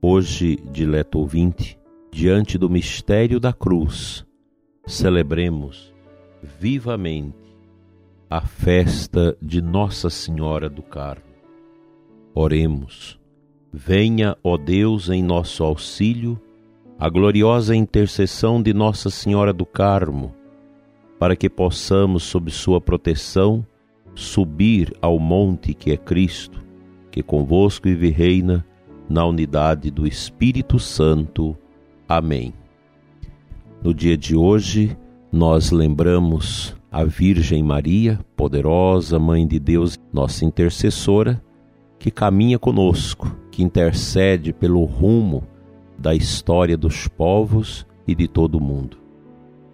[0.00, 1.78] Hoje, dileto ouvinte,
[2.10, 4.24] diante do mistério da cruz,
[4.86, 5.92] celebremos
[6.42, 7.56] vivamente
[8.28, 11.24] a festa de Nossa Senhora do Carmo.
[12.34, 13.18] Oremos.
[13.72, 16.40] Venha, ó Deus, em nosso auxílio,
[16.98, 20.34] a gloriosa intercessão de Nossa Senhora do Carmo
[21.18, 23.66] para que possamos, sob Sua proteção,
[24.14, 26.64] subir ao monte que é Cristo,
[27.10, 28.66] que convosco vive e reina
[29.08, 31.56] na unidade do Espírito Santo.
[32.08, 32.52] Amém.
[33.82, 34.96] No dia de hoje,
[35.30, 41.42] nós lembramos a Virgem Maria, poderosa Mãe de Deus, nossa intercessora,
[41.98, 45.44] que caminha conosco, que intercede pelo rumo
[45.98, 48.98] da história dos povos e de todo o mundo.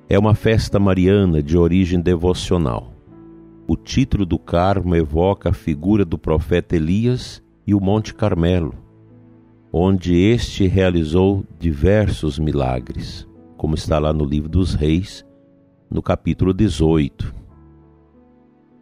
[0.08, 2.92] É uma festa mariana de origem devocional.
[3.66, 8.74] O título do Carmo evoca a figura do profeta Elias e o Monte Carmelo,
[9.72, 15.24] onde este realizou diversos milagres, como está lá no livro dos Reis,
[15.90, 17.34] no capítulo 18,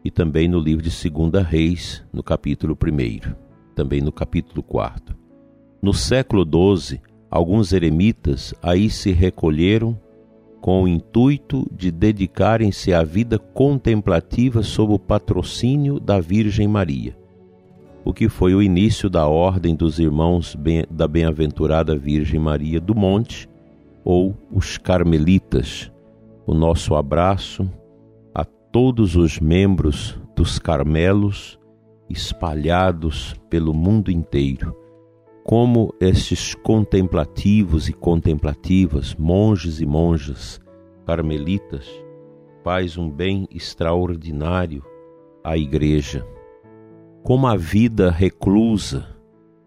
[0.04, 3.32] e também no livro de 2 Reis, no capítulo 1,
[3.72, 5.16] também no capítulo 4.
[5.80, 9.96] No século XII, alguns eremitas aí se recolheram
[10.60, 17.16] com o intuito de dedicarem-se à vida contemplativa sob o patrocínio da Virgem Maria,
[18.04, 20.56] o que foi o início da Ordem dos Irmãos
[20.90, 23.48] da Bem-aventurada Virgem Maria do Monte,
[24.04, 25.90] ou os Carmelitas.
[26.46, 27.70] O nosso abraço
[28.34, 31.58] a todos os membros dos Carmelos
[32.08, 34.80] espalhados pelo mundo inteiro
[35.50, 40.60] como estes contemplativos e contemplativas, monges e monjas,
[41.04, 41.88] carmelitas,
[42.62, 44.80] faz um bem extraordinário
[45.42, 46.24] à igreja.
[47.22, 49.06] Como a vida reclusa,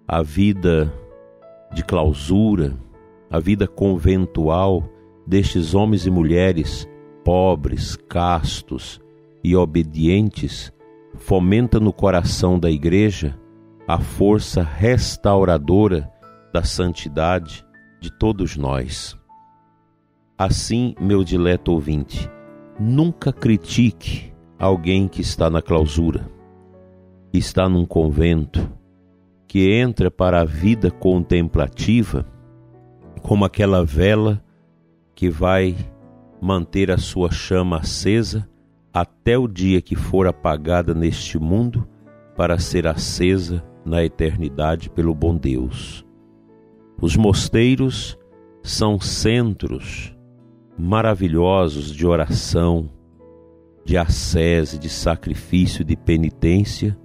[0.07, 0.93] a vida
[1.73, 2.73] de clausura,
[3.29, 4.89] a vida conventual
[5.25, 6.87] destes homens e mulheres
[7.23, 8.99] pobres, castos
[9.43, 10.73] e obedientes
[11.15, 13.39] fomenta no coração da igreja
[13.87, 16.11] a força restauradora
[16.53, 17.65] da santidade
[17.99, 19.17] de todos nós.
[20.37, 22.29] Assim, meu dileto ouvinte,
[22.79, 26.29] nunca critique alguém que está na clausura,
[27.37, 28.71] está num convento,
[29.47, 32.25] que entra para a vida contemplativa
[33.21, 34.43] como aquela vela
[35.15, 35.75] que vai
[36.41, 38.47] manter a sua chama acesa
[38.93, 41.87] até o dia que for apagada neste mundo
[42.35, 46.05] para ser acesa na eternidade pelo bom Deus.
[47.01, 48.17] Os mosteiros
[48.61, 50.15] são centros
[50.77, 52.89] maravilhosos de oração,
[53.85, 56.97] de ascese, de sacrifício, de penitência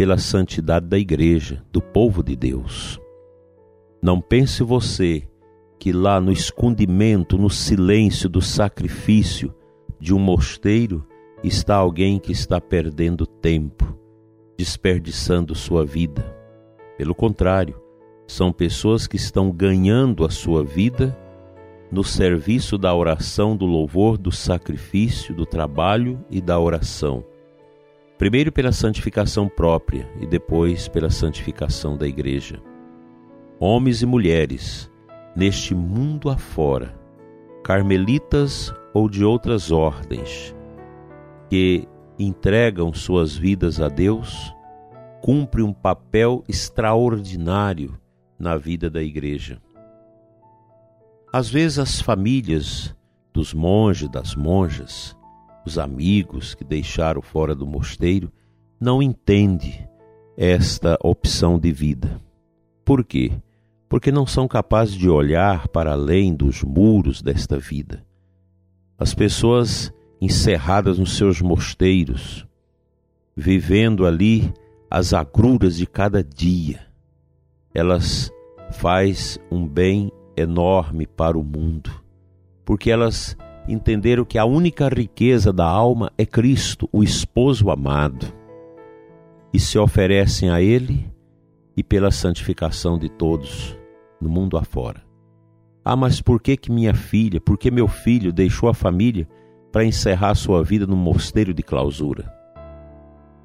[0.00, 2.98] pela santidade da igreja, do povo de Deus.
[4.00, 5.28] Não pense você
[5.78, 9.54] que lá no escondimento, no silêncio do sacrifício
[10.00, 11.06] de um mosteiro
[11.44, 13.94] está alguém que está perdendo tempo,
[14.56, 16.24] desperdiçando sua vida.
[16.96, 17.78] Pelo contrário,
[18.26, 21.14] são pessoas que estão ganhando a sua vida
[21.92, 27.22] no serviço da oração, do louvor, do sacrifício, do trabalho e da oração.
[28.20, 32.60] Primeiro pela santificação própria e depois pela santificação da igreja.
[33.58, 34.90] Homens e mulheres,
[35.34, 36.94] neste mundo afora,
[37.64, 40.54] carmelitas ou de outras ordens,
[41.48, 41.88] que
[42.18, 44.54] entregam suas vidas a Deus,
[45.22, 47.98] cumpre um papel extraordinário
[48.38, 49.62] na vida da igreja.
[51.32, 52.94] Às vezes as famílias
[53.32, 55.16] dos monges, das monjas,
[55.64, 58.32] os amigos que deixaram fora do mosteiro,
[58.80, 59.88] não entendem
[60.36, 62.20] esta opção de vida.
[62.84, 63.32] Por quê?
[63.88, 68.04] Porque não são capazes de olhar para além dos muros desta vida.
[68.98, 72.46] As pessoas encerradas nos seus mosteiros,
[73.36, 74.52] vivendo ali
[74.90, 76.80] as agruras de cada dia.
[77.72, 78.30] Elas
[78.72, 81.90] faz um bem enorme para o mundo,
[82.64, 83.36] porque elas
[83.72, 88.26] entenderam que a única riqueza da alma é Cristo, o esposo amado,
[89.52, 91.10] e se oferecem a Ele
[91.76, 93.78] e pela santificação de todos
[94.20, 95.02] no mundo afora.
[95.84, 99.26] Ah, mas por que que minha filha, por que meu filho deixou a família
[99.72, 102.30] para encerrar sua vida no mosteiro de clausura?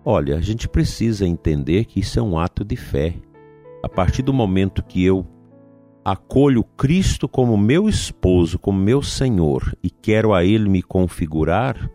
[0.04, 3.16] Olha, a gente precisa entender que isso é um ato de fé.
[3.83, 5.25] A partir do momento que eu
[6.06, 11.90] acolho Cristo como meu esposo, como meu Senhor e quero a Ele me configurar,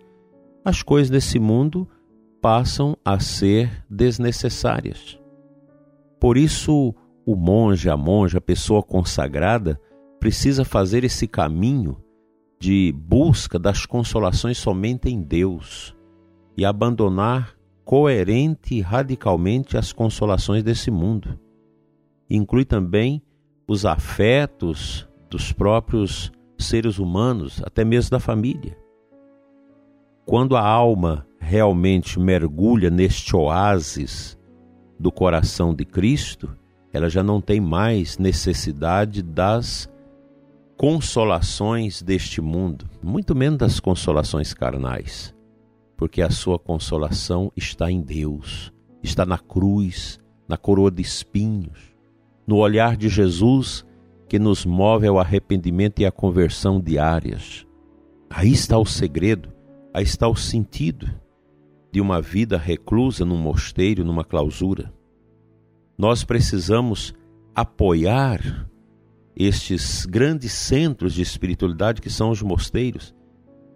[0.64, 1.88] as coisas desse mundo
[2.42, 5.16] passam a ser desnecessárias.
[6.18, 6.92] Por isso,
[7.24, 9.80] o monge, a monja, a pessoa consagrada,
[10.18, 11.96] precisa fazer esse caminho
[12.58, 15.96] de busca das consolações somente em Deus
[16.56, 17.54] e abandonar
[17.84, 21.38] coerente e radicalmente as consolações desse mundo.
[22.28, 23.22] Inclui também
[23.70, 28.76] os afetos dos próprios seres humanos, até mesmo da família.
[30.26, 34.36] Quando a alma realmente mergulha neste oásis
[34.98, 36.50] do coração de Cristo,
[36.92, 39.88] ela já não tem mais necessidade das
[40.76, 45.32] consolações deste mundo, muito menos das consolações carnais,
[45.96, 50.18] porque a sua consolação está em Deus, está na cruz,
[50.48, 51.89] na coroa de espinhos,
[52.50, 53.86] no olhar de Jesus
[54.28, 57.64] que nos move ao arrependimento e à conversão diárias.
[58.28, 59.52] Aí está o segredo,
[59.94, 61.08] aí está o sentido
[61.92, 64.92] de uma vida reclusa num mosteiro, numa clausura.
[65.96, 67.14] Nós precisamos
[67.54, 68.68] apoiar
[69.36, 73.14] estes grandes centros de espiritualidade que são os mosteiros.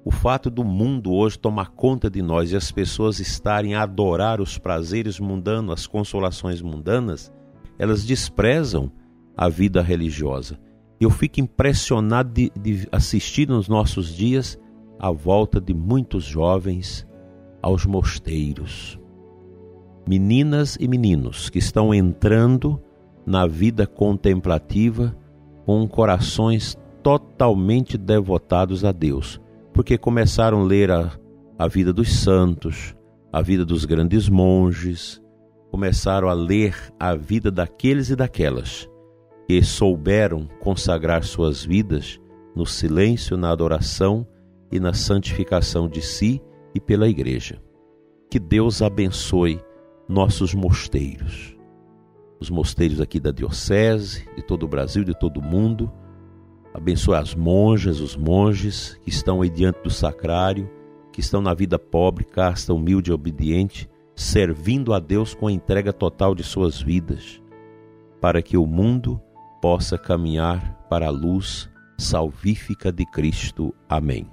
[0.05, 4.41] O fato do mundo hoje tomar conta de nós e as pessoas estarem a adorar
[4.41, 7.32] os prazeres mundanos, as consolações mundanas,
[7.79, 8.91] elas desprezam
[9.37, 10.59] a vida religiosa.
[11.00, 14.59] Eu fico impressionado de, de assistir nos nossos dias
[14.99, 17.06] a volta de muitos jovens
[17.61, 18.99] aos mosteiros.
[20.06, 22.81] Meninas e meninos que estão entrando
[23.26, 25.17] na vida contemplativa
[25.65, 29.41] com corações totalmente devotados a Deus,
[29.73, 31.12] porque começaram a ler a,
[31.59, 32.94] a vida dos santos,
[33.32, 35.23] a vida dos grandes monges,
[35.75, 38.88] começaram a ler a vida daqueles e daquelas
[39.49, 42.21] que souberam consagrar suas vidas
[42.55, 44.25] no silêncio, na adoração
[44.71, 46.41] e na santificação de si
[46.73, 47.61] e pela Igreja.
[48.31, 49.61] Que Deus abençoe
[50.09, 51.56] nossos mosteiros
[52.38, 55.91] os mosteiros aqui da Diocese, de todo o Brasil, de todo o mundo.
[56.73, 60.71] Abençoe as monjas, os monges que estão aí diante do sacrário,
[61.12, 65.93] que estão na vida pobre, casta, humilde e obediente, servindo a Deus com a entrega
[65.93, 67.43] total de suas vidas,
[68.20, 69.20] para que o mundo
[69.61, 71.69] possa caminhar para a luz
[71.99, 73.75] salvífica de Cristo.
[73.88, 74.28] Amém.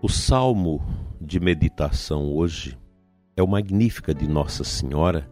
[0.00, 0.80] O Salmo
[1.20, 2.78] de meditação hoje
[3.36, 5.30] é o Magnífica de Nossa Senhora,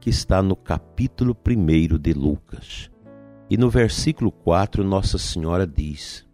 [0.00, 2.90] que está no capítulo 1 de Lucas.
[3.50, 6.27] E no versículo 4, Nossa Senhora diz: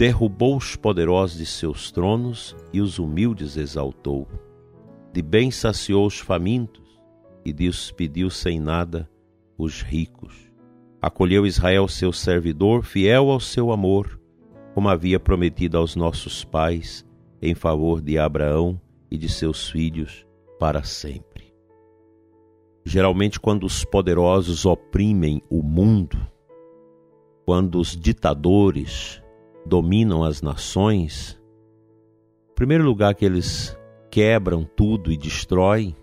[0.00, 4.26] Derrubou os poderosos de seus tronos e os humildes exaltou.
[5.12, 6.88] De bem saciou os famintos
[7.44, 9.06] e despediu sem nada
[9.58, 10.50] os ricos.
[11.02, 14.18] Acolheu Israel, seu servidor, fiel ao seu amor,
[14.72, 17.06] como havia prometido aos nossos pais
[17.42, 18.80] em favor de Abraão
[19.10, 20.26] e de seus filhos
[20.58, 21.52] para sempre.
[22.86, 26.16] Geralmente, quando os poderosos oprimem o mundo,
[27.44, 29.22] quando os ditadores
[29.70, 31.40] dominam as nações,
[32.50, 33.78] em primeiro lugar que eles
[34.10, 35.94] quebram tudo e destroem,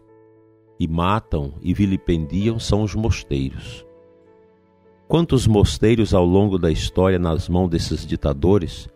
[0.80, 3.86] e matam e vilipendiam são os mosteiros.
[5.06, 8.88] Quantos mosteiros ao longo da história nas mãos desses ditadores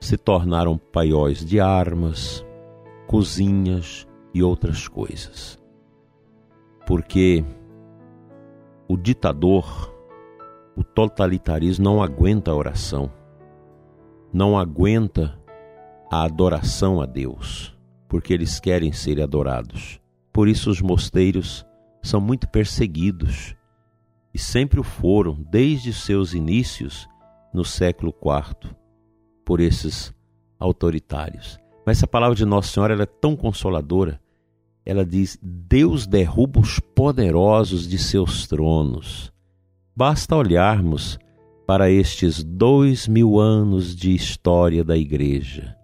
[0.00, 2.44] se tornaram paióis de armas,
[3.06, 5.58] cozinhas e outras coisas.
[6.86, 7.44] Porque
[8.88, 9.94] o ditador,
[10.74, 13.10] o totalitarismo não aguenta a oração,
[14.32, 15.38] não aguenta
[16.10, 17.76] a adoração a Deus,
[18.08, 20.00] porque eles querem ser adorados.
[20.32, 21.66] Por isso os mosteiros
[22.02, 23.54] são muito perseguidos
[24.34, 27.08] e sempre o foram desde seus inícios
[27.52, 28.74] no século IV
[29.44, 30.14] por esses
[30.58, 31.58] autoritários.
[31.84, 34.20] Mas essa palavra de Nossa Senhora é tão consoladora.
[34.86, 39.32] Ela diz: Deus derruba os poderosos de seus tronos.
[39.94, 41.18] Basta olharmos
[41.66, 45.76] para estes dois mil anos de história da Igreja.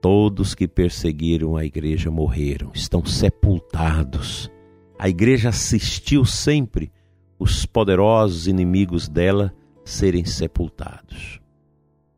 [0.00, 4.50] Todos que perseguiram a Igreja morreram, estão sepultados.
[4.98, 6.92] A Igreja assistiu sempre
[7.38, 9.52] os poderosos inimigos dela
[9.84, 11.40] serem sepultados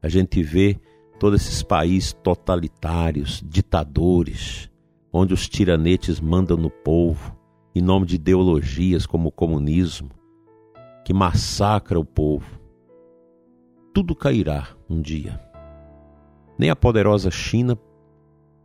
[0.00, 0.78] a gente vê
[1.18, 4.70] todos esses países totalitários, ditadores,
[5.12, 7.36] onde os tiranetes mandam no povo,
[7.74, 10.10] em nome de ideologias como o comunismo,
[11.04, 12.57] que massacra o povo.
[13.98, 15.40] Tudo cairá um dia.
[16.56, 17.76] Nem a poderosa China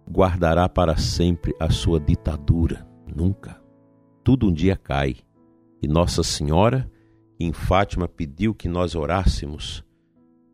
[0.08, 3.60] guardará para sempre a sua ditadura, nunca.
[4.24, 5.16] Tudo um dia cai.
[5.82, 6.88] E Nossa Senhora,
[7.40, 9.84] em Fátima, pediu que nós orássemos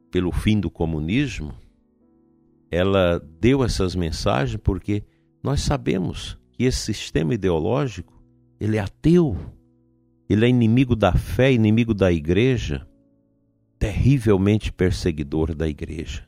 [0.10, 1.54] pelo fim do comunismo.
[2.72, 5.04] Ela deu essas mensagens porque
[5.44, 8.24] nós sabemos que esse sistema ideológico,
[8.58, 9.36] ele é ateu.
[10.30, 12.88] Ele é inimigo da fé, inimigo da igreja,
[13.80, 16.28] terrivelmente perseguidor da igreja.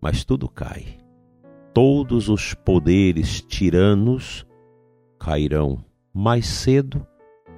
[0.00, 0.98] Mas tudo cai.
[1.74, 4.46] Todos os poderes tiranos
[5.18, 7.06] cairão mais cedo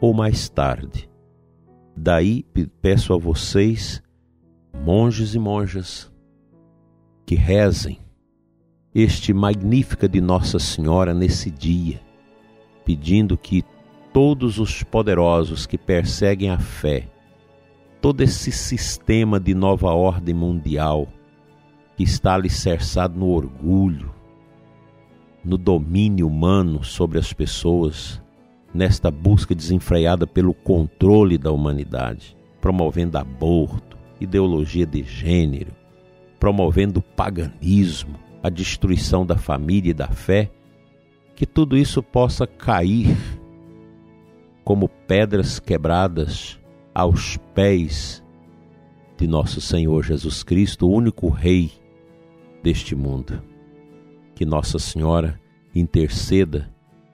[0.01, 1.09] ou mais tarde.
[1.97, 2.45] Daí
[2.83, 4.03] peço a vocês,
[4.85, 6.11] monges e monjas,
[7.25, 7.99] que rezem
[8.95, 12.01] este magnífica de Nossa Senhora nesse dia,
[12.85, 13.63] pedindo que
[14.13, 17.07] todos os poderosos que perseguem a fé,
[18.01, 21.07] todo esse sistema de nova ordem mundial
[21.97, 24.11] que está alicerçado no orgulho,
[25.45, 28.21] no domínio humano sobre as pessoas,
[28.73, 35.73] nesta busca desenfreada pelo controle da humanidade, promovendo aborto, ideologia de gênero,
[36.39, 40.51] promovendo paganismo, a destruição da família e da fé,
[41.37, 43.15] que tudo isso possa cair
[44.65, 46.60] como pedras quebradas
[47.01, 48.23] aos pés
[49.17, 51.73] de nosso Senhor Jesus Cristo, o único Rei
[52.63, 53.43] deste mundo.
[54.35, 55.41] Que Nossa Senhora
[55.75, 56.71] interceda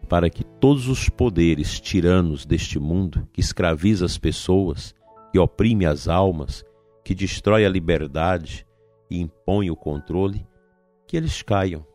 [0.09, 4.93] para que todos os poderes tiranos deste mundo, que escraviza as pessoas,
[5.31, 6.65] que oprime as almas,
[7.05, 8.67] que destrói a liberdade
[9.09, 10.45] e impõe o controle,
[11.07, 11.87] que eles caiam.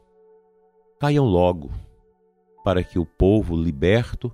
[0.97, 1.69] Caiam logo,
[2.63, 4.31] para que o povo liberto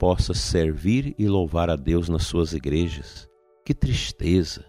[0.00, 3.28] possa servir e louvar a Deus nas suas igrejas.
[3.62, 4.64] Que tristeza!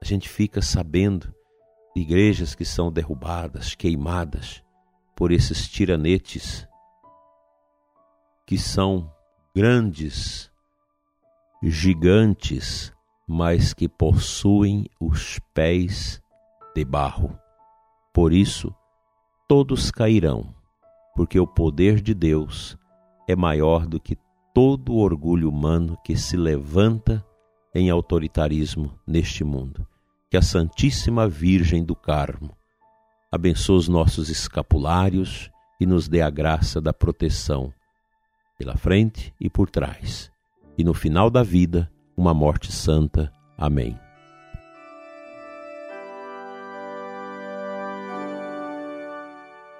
[0.00, 1.34] A gente fica sabendo
[1.96, 4.62] de igrejas que são derrubadas, queimadas
[5.16, 6.64] por esses tiranetes
[8.46, 9.12] que são
[9.52, 10.48] grandes,
[11.60, 12.92] gigantes,
[13.26, 16.22] mas que possuem os pés
[16.72, 17.36] de barro.
[18.14, 18.72] Por isso,
[19.48, 20.54] todos cairão,
[21.16, 22.78] porque o poder de Deus
[23.26, 24.16] é maior do que
[24.54, 27.24] todo o orgulho humano que se levanta
[27.74, 29.86] em autoritarismo neste mundo.
[30.30, 32.56] Que a Santíssima Virgem do Carmo
[33.30, 37.72] abençoe os nossos escapulários e nos dê a graça da proteção
[38.58, 40.30] pela frente e por trás,
[40.78, 43.32] e no final da vida, uma morte santa.
[43.58, 43.98] Amém.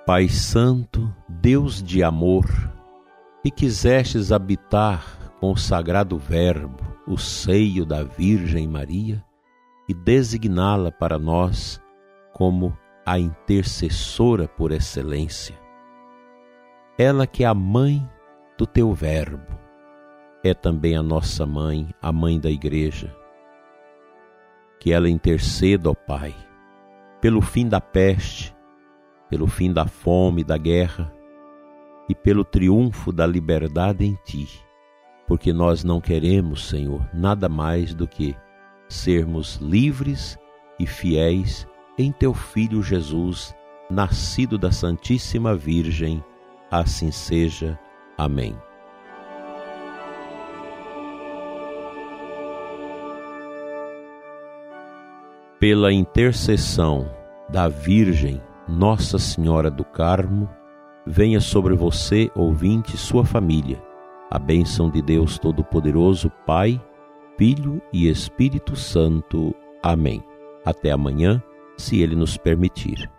[0.04, 2.71] Pai Santo, Deus de amor,
[3.42, 9.22] que quisestes habitar com o sagrado Verbo o seio da Virgem Maria
[9.88, 11.82] e designá-la para nós
[12.32, 15.58] como a intercessora por excelência.
[16.96, 18.08] Ela que é a mãe
[18.56, 19.58] do teu Verbo,
[20.44, 23.12] é também a nossa mãe, a mãe da Igreja.
[24.78, 26.32] Que ela interceda, ó Pai,
[27.20, 28.54] pelo fim da peste,
[29.28, 31.12] pelo fim da fome, da guerra
[32.08, 34.48] e pelo triunfo da liberdade em Ti,
[35.26, 38.36] porque nós não queremos, Senhor, nada mais do que
[38.88, 40.38] sermos livres
[40.78, 41.66] e fiéis
[41.98, 43.54] em Teu Filho Jesus,
[43.90, 46.22] nascido da Santíssima Virgem.
[46.70, 47.78] Assim seja.
[48.16, 48.56] Amém.
[55.60, 57.08] Pela intercessão
[57.48, 60.48] da Virgem Nossa Senhora do Carmo,
[61.06, 63.82] venha sobre você, ouvinte, sua família,
[64.30, 66.80] a bênção de Deus Todo-Poderoso, Pai,
[67.36, 69.54] Filho e Espírito Santo.
[69.82, 70.22] Amém.
[70.64, 71.42] Até amanhã,
[71.76, 73.10] se Ele nos permitir.